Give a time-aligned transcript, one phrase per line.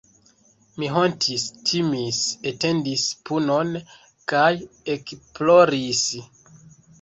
[0.83, 3.69] Mi hontis, timis, atendis punon
[4.33, 4.49] kaj
[4.97, 6.03] ekploris.